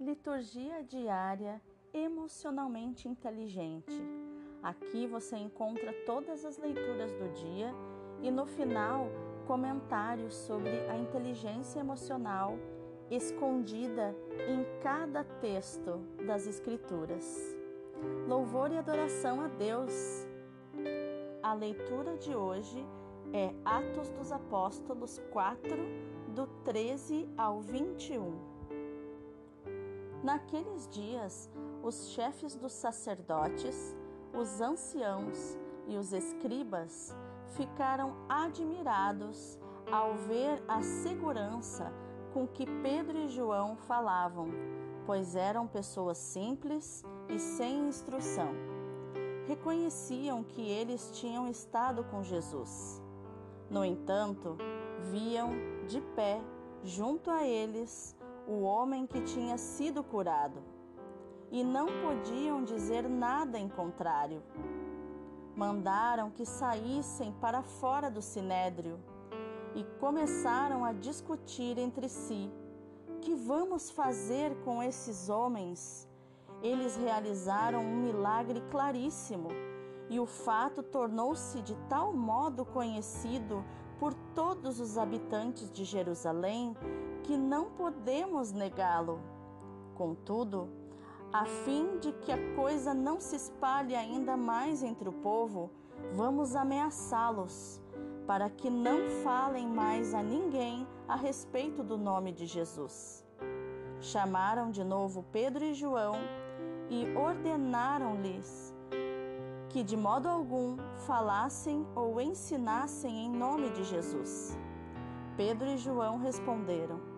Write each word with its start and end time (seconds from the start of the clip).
Liturgia 0.00 0.84
diária 0.84 1.60
emocionalmente 1.92 3.08
inteligente. 3.08 4.00
Aqui 4.62 5.08
você 5.08 5.36
encontra 5.36 5.92
todas 6.06 6.44
as 6.44 6.56
leituras 6.56 7.12
do 7.14 7.28
dia 7.32 7.74
e 8.22 8.30
no 8.30 8.46
final 8.46 9.08
comentários 9.44 10.34
sobre 10.34 10.70
a 10.88 10.96
inteligência 10.96 11.80
emocional 11.80 12.56
escondida 13.10 14.14
em 14.48 14.64
cada 14.84 15.24
texto 15.24 15.98
das 16.24 16.46
Escrituras. 16.46 17.56
Louvor 18.28 18.70
e 18.70 18.78
adoração 18.78 19.40
a 19.40 19.48
Deus. 19.48 20.28
A 21.42 21.54
leitura 21.54 22.16
de 22.16 22.36
hoje 22.36 22.86
é 23.32 23.52
Atos 23.64 24.10
dos 24.10 24.30
Apóstolos 24.30 25.20
4, 25.32 25.76
do 26.36 26.46
13 26.62 27.28
ao 27.36 27.60
21. 27.60 28.57
Naqueles 30.28 30.86
dias, 30.90 31.48
os 31.82 32.10
chefes 32.10 32.54
dos 32.54 32.74
sacerdotes, 32.74 33.96
os 34.38 34.60
anciãos 34.60 35.58
e 35.86 35.96
os 35.96 36.12
escribas 36.12 37.16
ficaram 37.56 38.14
admirados 38.28 39.58
ao 39.90 40.16
ver 40.16 40.62
a 40.68 40.82
segurança 40.82 41.90
com 42.34 42.46
que 42.46 42.66
Pedro 42.82 43.16
e 43.16 43.28
João 43.30 43.74
falavam, 43.74 44.50
pois 45.06 45.34
eram 45.34 45.66
pessoas 45.66 46.18
simples 46.18 47.02
e 47.30 47.38
sem 47.38 47.88
instrução. 47.88 48.50
Reconheciam 49.46 50.44
que 50.44 50.60
eles 50.60 51.10
tinham 51.10 51.48
estado 51.48 52.04
com 52.04 52.22
Jesus. 52.22 53.02
No 53.70 53.82
entanto, 53.82 54.58
viam 55.10 55.52
de 55.86 56.02
pé, 56.14 56.38
junto 56.84 57.30
a 57.30 57.46
eles, 57.46 58.14
o 58.48 58.62
homem 58.62 59.06
que 59.06 59.20
tinha 59.20 59.58
sido 59.58 60.02
curado, 60.02 60.62
e 61.50 61.62
não 61.62 61.86
podiam 62.02 62.64
dizer 62.64 63.06
nada 63.06 63.58
em 63.58 63.68
contrário. 63.68 64.42
Mandaram 65.54 66.30
que 66.30 66.46
saíssem 66.46 67.32
para 67.40 67.62
fora 67.62 68.10
do 68.10 68.22
sinédrio 68.22 68.98
e 69.74 69.84
começaram 70.00 70.84
a 70.84 70.92
discutir 70.92 71.76
entre 71.78 72.08
si: 72.08 72.50
Que 73.20 73.34
vamos 73.34 73.90
fazer 73.90 74.54
com 74.64 74.82
esses 74.82 75.28
homens? 75.28 76.08
Eles 76.62 76.96
realizaram 76.96 77.80
um 77.80 77.96
milagre 77.96 78.62
claríssimo 78.70 79.48
e 80.08 80.18
o 80.18 80.26
fato 80.26 80.82
tornou-se 80.82 81.60
de 81.62 81.76
tal 81.88 82.12
modo 82.12 82.64
conhecido 82.64 83.64
por 83.98 84.14
todos 84.34 84.80
os 84.80 84.96
habitantes 84.96 85.70
de 85.70 85.84
Jerusalém 85.84 86.74
que 87.28 87.36
não 87.36 87.66
podemos 87.66 88.52
negá-lo. 88.52 89.20
Contudo, 89.94 90.66
a 91.30 91.44
fim 91.44 91.98
de 91.98 92.10
que 92.10 92.32
a 92.32 92.54
coisa 92.54 92.94
não 92.94 93.20
se 93.20 93.36
espalhe 93.36 93.94
ainda 93.94 94.34
mais 94.34 94.82
entre 94.82 95.10
o 95.10 95.12
povo, 95.12 95.70
vamos 96.14 96.56
ameaçá-los, 96.56 97.82
para 98.26 98.48
que 98.48 98.70
não 98.70 99.10
falem 99.22 99.66
mais 99.68 100.14
a 100.14 100.22
ninguém 100.22 100.88
a 101.06 101.16
respeito 101.16 101.84
do 101.84 101.98
nome 101.98 102.32
de 102.32 102.46
Jesus. 102.46 103.22
Chamaram 104.00 104.70
de 104.70 104.82
novo 104.82 105.22
Pedro 105.30 105.62
e 105.62 105.74
João 105.74 106.14
e 106.88 107.14
ordenaram-lhes 107.14 108.74
que 109.68 109.82
de 109.82 109.98
modo 109.98 110.30
algum 110.30 110.78
falassem 111.06 111.86
ou 111.94 112.18
ensinassem 112.22 113.26
em 113.26 113.30
nome 113.30 113.68
de 113.72 113.84
Jesus. 113.84 114.56
Pedro 115.36 115.68
e 115.68 115.76
João 115.76 116.16
responderam: 116.16 117.17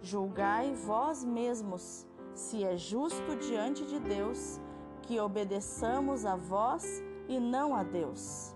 Julgai 0.00 0.72
vós 0.74 1.24
mesmos 1.24 2.06
se 2.32 2.62
é 2.62 2.76
justo 2.76 3.36
diante 3.36 3.84
de 3.84 3.98
Deus 3.98 4.60
que 5.02 5.18
obedeçamos 5.18 6.24
a 6.24 6.36
vós 6.36 7.02
e 7.28 7.40
não 7.40 7.74
a 7.74 7.82
Deus. 7.82 8.54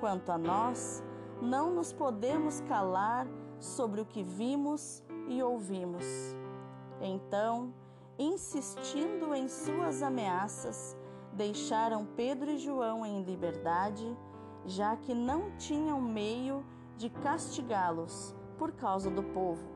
Quanto 0.00 0.30
a 0.30 0.36
nós, 0.36 1.02
não 1.40 1.70
nos 1.70 1.92
podemos 1.92 2.60
calar 2.62 3.26
sobre 3.58 4.02
o 4.02 4.04
que 4.04 4.22
vimos 4.22 5.02
e 5.28 5.42
ouvimos. 5.42 6.04
Então, 7.00 7.72
insistindo 8.18 9.34
em 9.34 9.48
suas 9.48 10.02
ameaças, 10.02 10.94
deixaram 11.32 12.04
Pedro 12.04 12.50
e 12.50 12.58
João 12.58 13.04
em 13.06 13.22
liberdade, 13.22 14.14
já 14.66 14.94
que 14.94 15.14
não 15.14 15.56
tinham 15.56 16.00
meio 16.00 16.62
de 16.98 17.08
castigá-los 17.08 18.34
por 18.58 18.72
causa 18.72 19.10
do 19.10 19.22
povo 19.22 19.75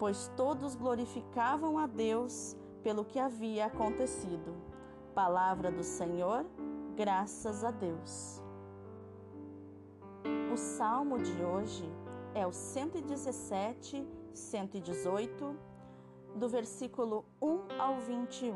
pois 0.00 0.32
todos 0.34 0.74
glorificavam 0.74 1.78
a 1.78 1.86
Deus 1.86 2.56
pelo 2.82 3.04
que 3.04 3.18
havia 3.18 3.66
acontecido. 3.66 4.56
Palavra 5.14 5.70
do 5.70 5.84
Senhor, 5.84 6.46
graças 6.96 7.62
a 7.62 7.70
Deus. 7.70 8.42
O 10.50 10.56
salmo 10.56 11.18
de 11.18 11.44
hoje 11.44 11.84
é 12.34 12.46
o 12.46 12.52
117, 12.52 14.08
118, 14.32 15.54
do 16.34 16.48
versículo 16.48 17.26
1 17.42 17.78
ao 17.78 18.00
21. 18.00 18.54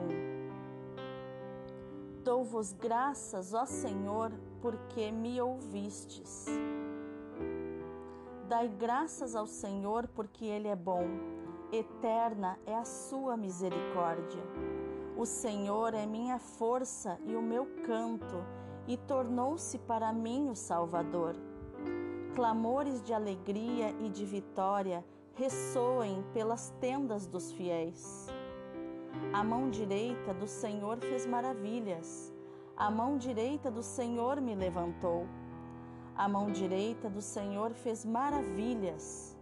Dou-vos 2.24 2.72
graças, 2.72 3.52
ó 3.52 3.66
Senhor, 3.66 4.32
porque 4.62 5.12
me 5.12 5.38
ouvistes. 5.42 6.46
Dai 8.54 8.68
graças 8.68 9.34
ao 9.34 9.48
Senhor, 9.48 10.06
porque 10.14 10.44
Ele 10.44 10.68
é 10.68 10.76
bom 10.76 11.08
eterna 11.72 12.56
é 12.64 12.72
a 12.76 12.84
sua 12.84 13.36
misericórdia. 13.36 14.44
O 15.16 15.26
Senhor 15.26 15.92
é 15.92 16.06
minha 16.06 16.38
força 16.38 17.18
e 17.26 17.34
o 17.34 17.42
meu 17.42 17.66
canto, 17.84 18.44
e 18.86 18.96
tornou-se 18.96 19.76
para 19.78 20.12
mim 20.12 20.50
o 20.50 20.54
Salvador. 20.54 21.34
Clamores 22.36 23.02
de 23.02 23.12
alegria 23.12 23.90
e 23.98 24.08
de 24.08 24.24
vitória 24.24 25.04
ressoem 25.34 26.24
pelas 26.32 26.70
tendas 26.80 27.26
dos 27.26 27.50
fiéis. 27.50 28.28
A 29.32 29.42
mão 29.42 29.68
direita 29.68 30.32
do 30.32 30.46
Senhor 30.46 30.98
fez 30.98 31.26
maravilhas. 31.26 32.32
A 32.76 32.88
mão 32.88 33.18
direita 33.18 33.68
do 33.68 33.82
Senhor 33.82 34.40
me 34.40 34.54
levantou. 34.54 35.26
A 36.16 36.28
mão 36.28 36.48
direita 36.48 37.10
do 37.10 37.20
Senhor 37.20 37.72
fez 37.72 38.04
maravilhas. 38.04 39.36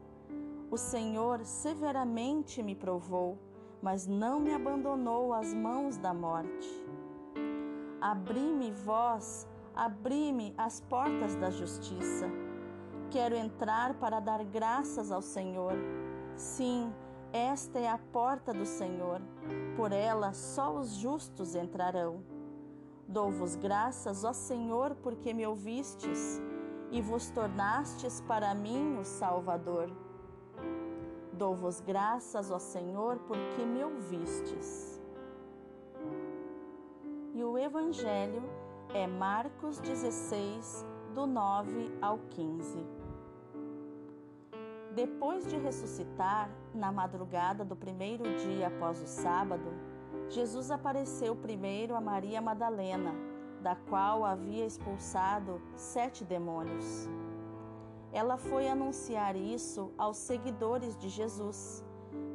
O 0.70 0.78
Senhor 0.78 1.44
severamente 1.44 2.62
me 2.62 2.74
provou, 2.74 3.38
mas 3.82 4.06
não 4.06 4.40
me 4.40 4.54
abandonou 4.54 5.34
às 5.34 5.52
mãos 5.52 5.98
da 5.98 6.14
morte. 6.14 6.68
Abri-me, 8.00 8.70
vós, 8.70 9.46
abri-me 9.74 10.54
as 10.56 10.80
portas 10.80 11.34
da 11.34 11.50
justiça. 11.50 12.26
Quero 13.10 13.36
entrar 13.36 13.92
para 13.94 14.18
dar 14.18 14.42
graças 14.42 15.12
ao 15.12 15.20
Senhor. 15.20 15.74
Sim, 16.34 16.90
esta 17.34 17.78
é 17.78 17.88
a 17.90 17.98
porta 17.98 18.54
do 18.54 18.64
Senhor. 18.64 19.20
Por 19.76 19.92
ela 19.92 20.32
só 20.32 20.74
os 20.74 20.94
justos 20.94 21.54
entrarão. 21.54 22.24
Dou-vos 23.06 23.56
graças, 23.56 24.24
ó 24.24 24.32
Senhor, 24.32 24.94
porque 25.02 25.34
me 25.34 25.46
ouvistes 25.46 26.40
e 26.92 27.00
vos 27.00 27.30
tornastes 27.30 28.20
para 28.28 28.54
mim 28.54 28.98
o 28.98 29.04
Salvador. 29.04 29.90
Dou-vos 31.32 31.80
graças, 31.80 32.50
ó 32.50 32.58
Senhor, 32.58 33.18
porque 33.26 33.64
me 33.64 33.82
ouvistes. 33.82 35.00
E 37.34 37.42
o 37.42 37.56
Evangelho 37.56 38.42
é 38.94 39.06
Marcos 39.06 39.80
16, 39.80 40.86
do 41.14 41.26
9 41.26 41.90
ao 42.02 42.18
15. 42.18 42.86
Depois 44.94 45.46
de 45.46 45.56
ressuscitar, 45.56 46.50
na 46.74 46.92
madrugada 46.92 47.64
do 47.64 47.74
primeiro 47.74 48.24
dia 48.36 48.66
após 48.66 49.00
o 49.00 49.06
sábado, 49.06 49.72
Jesus 50.28 50.70
apareceu 50.70 51.34
primeiro 51.34 51.94
a 51.94 52.00
Maria 52.00 52.42
Madalena, 52.42 53.14
da 53.62 53.76
qual 53.76 54.24
havia 54.24 54.66
expulsado 54.66 55.62
sete 55.76 56.24
demônios 56.24 57.08
ela 58.12 58.36
foi 58.36 58.68
anunciar 58.68 59.36
isso 59.36 59.90
aos 59.96 60.18
seguidores 60.18 60.94
de 60.96 61.08
Jesus, 61.08 61.82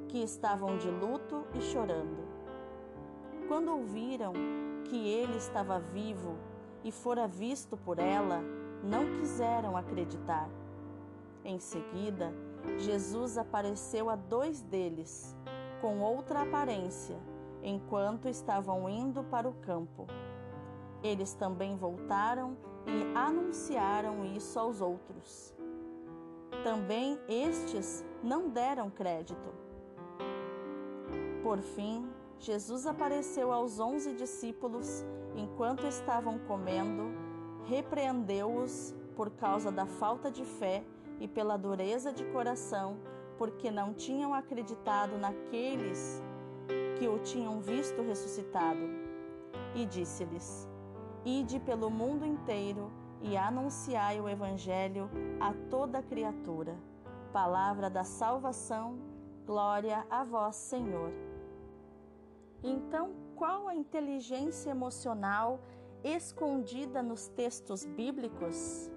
que 0.08 0.18
estavam 0.24 0.76
de 0.78 0.90
luto 0.90 1.46
e 1.54 1.62
chorando. 1.62 2.28
Quando 3.48 3.72
ouviram 3.72 4.34
que 4.86 5.08
ele 5.08 5.38
estava 5.38 5.80
vivo 5.80 6.36
e 6.84 6.92
fora 6.92 7.28
visto 7.28 7.78
por 7.78 8.00
ela, 8.00 8.42
não 8.84 9.20
quiseram 9.20 9.78
acreditar. 9.78 10.50
Em 11.46 11.60
seguida, 11.60 12.34
Jesus 12.80 13.38
apareceu 13.38 14.10
a 14.10 14.16
dois 14.16 14.62
deles, 14.64 15.38
com 15.80 16.00
outra 16.00 16.42
aparência, 16.42 17.18
enquanto 17.62 18.28
estavam 18.28 18.90
indo 18.90 19.24
para 19.26 19.48
o 19.48 19.54
campo. 19.54 20.08
Eles 21.04 21.34
também 21.34 21.76
voltaram 21.76 22.58
e 22.86 23.18
anunciaram 23.18 24.26
isso 24.26 24.60
aos 24.60 24.82
outros. 24.82 25.56
Também 26.64 27.20
estes 27.28 28.04
não 28.24 28.50
deram 28.50 28.90
crédito. 28.90 29.54
Por 31.44 31.60
fim, 31.60 32.10
Jesus 32.40 32.86
apareceu 32.86 33.52
aos 33.52 33.80
onze 33.80 34.14
discípulos 34.14 35.06
enquanto 35.36 35.86
estavam 35.86 36.40
comendo, 36.40 37.12
repreendeu-os 37.66 38.96
por 39.16 39.30
causa 39.32 39.72
da 39.72 39.86
falta 39.86 40.30
de 40.32 40.44
fé 40.44 40.84
e 41.20 41.28
pela 41.28 41.58
dureza 41.58 42.12
de 42.12 42.24
coração, 42.26 42.98
porque 43.38 43.72
não 43.72 43.94
tinham 43.94 44.34
acreditado 44.34 45.18
naqueles 45.18 46.22
que 46.98 47.08
o 47.08 47.20
tinham 47.20 47.60
visto 47.60 48.02
ressuscitado. 48.02 48.82
E 49.76 49.86
disse-lhes: 49.86 50.68
Ide 51.28 51.60
pelo 51.60 51.90
mundo 51.90 52.26
inteiro 52.26 52.90
e 53.22 53.36
anunciai 53.36 54.18
o 54.22 54.30
Evangelho 54.30 55.10
a 55.42 55.54
toda 55.70 56.02
criatura. 56.02 56.78
Palavra 57.34 57.90
da 57.90 58.06
salvação, 58.06 58.98
glória 59.46 60.08
a 60.10 60.24
vós, 60.24 60.56
Senhor. 60.56 61.12
Então, 62.64 63.12
qual 63.36 63.68
a 63.68 63.76
inteligência 63.76 64.70
emocional 64.70 65.60
escondida 66.02 67.04
nos 67.04 67.28
textos 67.28 67.84
bíblicos? 67.84 68.90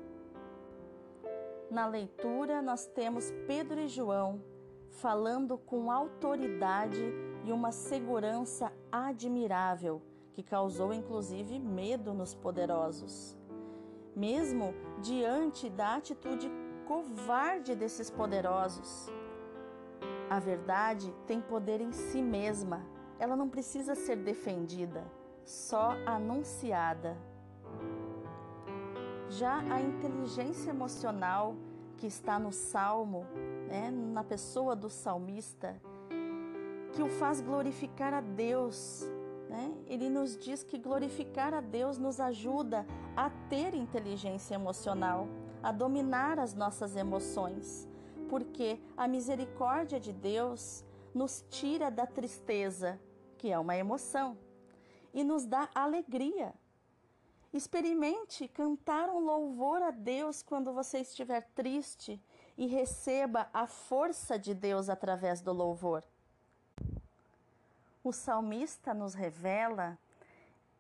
Na 1.69 1.89
leitura, 1.89 2.63
nós 2.63 2.87
temos 2.87 3.33
Pedro 3.49 3.81
e 3.81 3.89
João 3.89 4.41
falando 4.89 5.59
com 5.59 5.91
autoridade 5.91 7.13
e 7.45 7.51
uma 7.51 7.73
segurança 7.73 8.73
admirável, 8.93 10.01
que 10.33 10.43
causou 10.43 10.93
inclusive 10.93 11.59
medo 11.59 12.15
nos 12.15 12.35
poderosos. 12.35 13.37
Mesmo 14.15 14.75
diante 15.01 15.69
da 15.71 15.97
atitude 15.97 16.51
covarde 16.87 17.75
desses 17.75 18.11
poderosos, 18.11 19.09
a 20.29 20.39
verdade 20.39 21.15
tem 21.27 21.41
poder 21.41 21.81
em 21.81 21.93
si 21.93 22.23
mesma, 22.23 22.87
ela 23.19 23.37
não 23.37 23.49
precisa 23.49 23.95
ser 23.95 24.17
defendida, 24.17 25.05
só 25.45 25.97
anunciada. 26.07 27.17
Já 29.29 29.59
a 29.59 29.81
inteligência 29.81 30.71
emocional 30.71 31.55
que 31.97 32.07
está 32.07 32.39
no 32.39 32.51
salmo, 32.51 33.27
né, 33.69 33.91
na 33.91 34.25
pessoa 34.25 34.75
do 34.75 34.89
salmista, 34.89 35.81
que 36.93 37.03
o 37.03 37.09
faz 37.09 37.41
glorificar 37.41 38.15
a 38.15 38.21
Deus. 38.21 39.05
Né? 39.51 39.75
Ele 39.89 40.09
nos 40.09 40.37
diz 40.39 40.63
que 40.63 40.79
glorificar 40.79 41.53
a 41.53 41.61
Deus 41.61 41.99
nos 41.99 42.21
ajuda 42.21 42.87
a 43.17 43.29
ter 43.49 43.75
inteligência 43.75 44.55
emocional, 44.55 45.27
a 45.61 45.73
dominar 45.73 46.39
as 46.39 46.55
nossas 46.55 46.95
emoções, 46.95 47.89
porque 48.29 48.81
a 48.97 49.09
misericórdia 49.09 49.99
de 49.99 50.13
Deus 50.13 50.85
nos 51.13 51.45
tira 51.51 51.91
da 51.91 52.07
tristeza, 52.07 53.01
que 53.37 53.51
é 53.51 53.59
uma 53.59 53.77
emoção, 53.77 54.39
e 55.13 55.25
nos 55.25 55.45
dá 55.45 55.69
alegria. 55.75 56.55
Experimente 57.53 58.47
cantar 58.47 59.09
um 59.09 59.19
louvor 59.19 59.83
a 59.83 59.91
Deus 59.91 60.45
quando 60.45 60.73
você 60.73 60.99
estiver 61.01 61.43
triste 61.57 62.23
e 62.57 62.69
receba 62.69 63.51
a 63.53 63.67
força 63.67 64.39
de 64.39 64.55
Deus 64.55 64.89
através 64.89 65.41
do 65.41 65.53
louvor. 65.53 66.05
O 68.03 68.13
salmista 68.13 68.95
nos 68.95 69.15
revela 69.15 69.99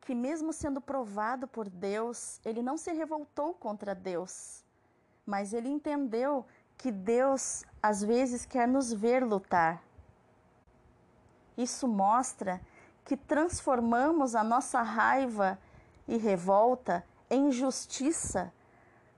que, 0.00 0.14
mesmo 0.14 0.52
sendo 0.52 0.80
provado 0.80 1.46
por 1.46 1.68
Deus, 1.68 2.40
ele 2.44 2.62
não 2.62 2.76
se 2.76 2.92
revoltou 2.92 3.52
contra 3.52 3.94
Deus, 3.94 4.64
mas 5.26 5.52
ele 5.52 5.68
entendeu 5.68 6.46
que 6.78 6.90
Deus 6.90 7.64
às 7.82 8.02
vezes 8.02 8.46
quer 8.46 8.66
nos 8.66 8.92
ver 8.92 9.22
lutar. 9.22 9.82
Isso 11.56 11.86
mostra 11.86 12.60
que 13.04 13.16
transformamos 13.16 14.34
a 14.34 14.42
nossa 14.42 14.80
raiva 14.80 15.58
e 16.08 16.16
revolta 16.16 17.04
em 17.28 17.52
justiça 17.52 18.52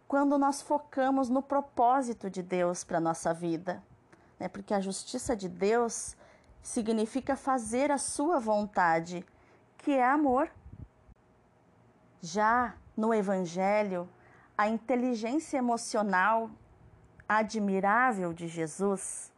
quando 0.09 0.37
nós 0.37 0.61
focamos 0.61 1.29
no 1.29 1.41
propósito 1.41 2.29
de 2.29 2.43
Deus 2.43 2.85
para 2.85 2.99
a 2.99 3.01
nossa 3.01 3.33
vida. 3.33 3.83
Né? 4.39 4.49
Porque 4.49 4.75
a 4.75 4.81
justiça 4.81 5.37
de 5.37 5.49
Deus 5.49 6.17
significa 6.63 7.35
fazer 7.35 7.91
a 7.91 7.99
sua 7.99 8.39
vontade, 8.39 9.25
que 9.79 9.91
é 9.93 10.05
amor. 10.05 10.51
Já 12.21 12.75
no 12.97 13.13
Evangelho, 13.13 14.09
a 14.57 14.69
inteligência 14.69 15.59
emocional 15.59 16.51
admirável 17.29 18.33
de 18.33 18.47
Jesus, 18.47 19.33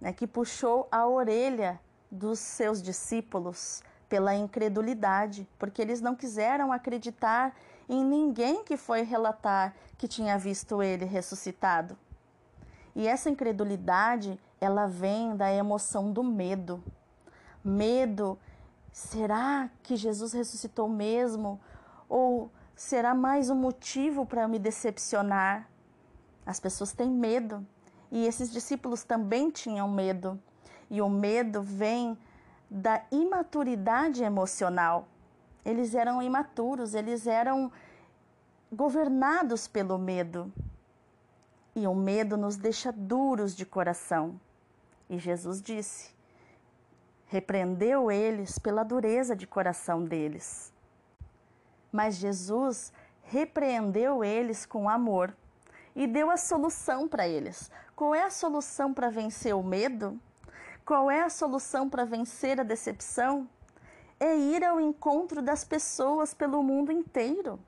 né, 0.00 0.12
que 0.12 0.26
puxou 0.26 0.88
a 0.90 1.06
orelha 1.06 1.80
dos 2.10 2.38
seus 2.38 2.82
discípulos 2.82 3.82
pela 4.08 4.34
incredulidade, 4.34 5.48
porque 5.58 5.82
eles 5.82 6.00
não 6.00 6.14
quiseram 6.14 6.72
acreditar 6.72 7.54
em 7.88 8.04
ninguém 8.04 8.64
que 8.64 8.76
foi 8.76 9.02
relatar 9.02 9.74
que 9.98 10.08
tinha 10.08 10.38
visto 10.38 10.82
ele 10.82 11.04
ressuscitado. 11.04 11.98
E 12.94 13.06
essa 13.06 13.28
incredulidade, 13.28 14.40
ela 14.60 14.86
vem 14.86 15.36
da 15.36 15.52
emoção 15.52 16.12
do 16.12 16.22
medo. 16.22 16.82
Medo, 17.64 18.38
será 18.92 19.68
que 19.82 19.96
Jesus 19.96 20.32
ressuscitou 20.32 20.88
mesmo? 20.88 21.60
Ou 22.08 22.50
será 22.74 23.14
mais 23.14 23.50
um 23.50 23.54
motivo 23.54 24.24
para 24.24 24.46
me 24.48 24.58
decepcionar? 24.58 25.68
As 26.44 26.60
pessoas 26.60 26.92
têm 26.92 27.10
medo. 27.10 27.66
E 28.10 28.26
esses 28.26 28.52
discípulos 28.52 29.02
também 29.02 29.50
tinham 29.50 29.88
medo. 29.90 30.40
E 30.88 31.02
o 31.02 31.08
medo 31.08 31.60
vem 31.60 32.16
da 32.70 33.02
imaturidade 33.10 34.22
emocional. 34.22 35.08
Eles 35.64 35.94
eram 35.94 36.22
imaturos, 36.22 36.94
eles 36.94 37.26
eram 37.26 37.72
governados 38.72 39.66
pelo 39.66 39.98
medo. 39.98 40.52
E 41.76 41.86
o 41.86 41.94
medo 41.94 42.36
nos 42.36 42.56
deixa 42.56 42.90
duros 42.90 43.54
de 43.54 43.64
coração. 43.64 44.40
E 45.08 45.18
Jesus 45.18 45.62
disse: 45.62 46.16
repreendeu 47.26 48.10
eles 48.10 48.58
pela 48.58 48.82
dureza 48.82 49.36
de 49.36 49.46
coração 49.46 50.04
deles. 50.04 50.72
Mas 51.92 52.16
Jesus 52.16 52.92
repreendeu 53.24 54.24
eles 54.24 54.64
com 54.64 54.88
amor 54.88 55.36
e 55.94 56.06
deu 56.06 56.30
a 56.30 56.36
solução 56.36 57.06
para 57.06 57.28
eles. 57.28 57.70
Qual 57.94 58.14
é 58.14 58.22
a 58.22 58.30
solução 58.30 58.94
para 58.94 59.10
vencer 59.10 59.54
o 59.54 59.62
medo? 59.62 60.18
Qual 60.84 61.10
é 61.10 61.22
a 61.22 61.30
solução 61.30 61.90
para 61.90 62.04
vencer 62.04 62.60
a 62.60 62.64
decepção? 62.64 63.48
É 64.20 64.34
ir 64.34 64.64
ao 64.64 64.80
encontro 64.80 65.42
das 65.42 65.64
pessoas 65.64 66.32
pelo 66.32 66.62
mundo 66.62 66.92
inteiro. 66.92 67.58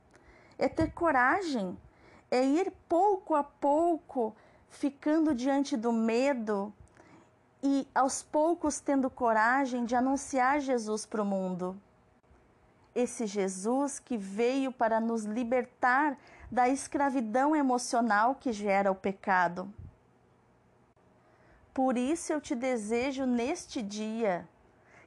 É 0.56 0.68
ter 0.68 0.92
coragem. 0.92 1.76
É 2.30 2.44
ir 2.44 2.73
pouco 2.88 3.35
a 3.35 3.42
pouco 3.42 4.35
ficando 4.68 5.35
diante 5.35 5.76
do 5.76 5.92
medo 5.92 6.73
e 7.62 7.88
aos 7.94 8.23
poucos 8.23 8.80
tendo 8.80 9.11
coragem 9.11 9.85
de 9.85 9.97
anunciar 9.97 10.61
Jesus 10.61 11.06
para 11.06 11.23
o 11.23 11.25
mundo. 11.25 11.80
Esse 12.94 13.26
Jesus 13.26 13.99
que 13.99 14.16
veio 14.16 14.73
para 14.73 15.00
nos 15.00 15.25
libertar 15.25 16.18
da 16.50 16.68
escravidão 16.68 17.54
emocional 17.54 18.35
que 18.35 18.52
gera 18.52 18.90
o 18.90 18.94
pecado. 18.94 19.73
Por 21.73 21.97
isso 21.97 22.32
eu 22.32 22.40
te 22.40 22.54
desejo 22.54 23.25
neste 23.25 23.80
dia 23.80 24.49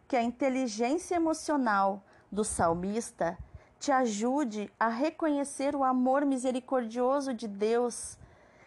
que 0.08 0.16
a 0.16 0.24
inteligência 0.24 1.16
emocional 1.16 2.04
do 2.32 2.44
salmista 2.44 3.38
te 3.82 3.92
ajude 3.92 4.72
a 4.80 4.88
reconhecer 4.90 5.76
o 5.76 5.84
amor 5.84 6.24
misericordioso 6.24 7.34
de 7.34 7.48
Deus, 7.48 8.16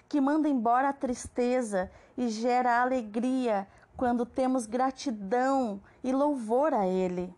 que 0.09 0.21
manda 0.21 0.49
embora 0.49 0.89
a 0.89 0.93
tristeza 0.93 1.89
e 2.19 2.29
gera 2.29 2.83
alegria 2.83 3.69
quando 3.97 4.27
temos 4.27 4.67
gratidão 4.67 5.81
e 6.03 6.11
louvor 6.11 6.75
a 6.75 6.85
Ele. 6.85 7.33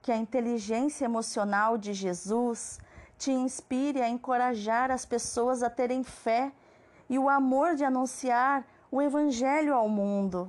Que 0.00 0.12
a 0.12 0.16
inteligência 0.16 1.04
emocional 1.04 1.76
de 1.76 1.92
Jesus 1.92 2.78
te 3.18 3.32
inspire 3.32 4.00
a 4.00 4.08
encorajar 4.08 4.92
as 4.92 5.04
pessoas 5.04 5.64
a 5.64 5.68
terem 5.68 6.04
fé 6.04 6.52
e 7.10 7.18
o 7.18 7.28
amor 7.28 7.74
de 7.74 7.84
anunciar 7.84 8.64
o 8.88 9.02
Evangelho 9.02 9.74
ao 9.74 9.88
mundo. 9.88 10.48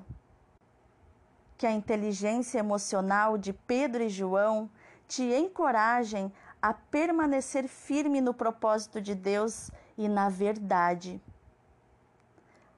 Que 1.57 1.65
a 1.65 1.71
inteligência 1.71 2.59
emocional 2.59 3.35
de 3.35 3.51
Pedro 3.51 4.03
e 4.03 4.09
João 4.09 4.69
te 5.07 5.23
encorajem 5.23 6.31
a 6.61 6.73
permanecer 6.73 7.67
firme 7.67 8.19
no 8.19 8.33
propósito 8.33 9.01
de 9.01 9.15
Deus 9.15 9.71
e 9.97 10.07
na 10.07 10.29
verdade. 10.29 11.21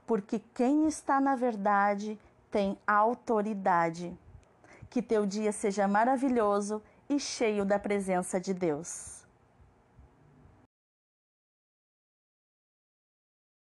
Porque 0.05 0.39
quem 0.53 0.87
está 0.87 1.19
na 1.19 1.35
verdade 1.35 2.19
tem 2.51 2.77
autoridade. 2.85 4.17
Que 4.89 5.01
teu 5.01 5.25
dia 5.25 5.51
seja 5.51 5.87
maravilhoso 5.87 6.81
e 7.07 7.19
cheio 7.19 7.65
da 7.65 7.77
presença 7.77 8.39
de 8.39 8.53
Deus. 8.53 9.18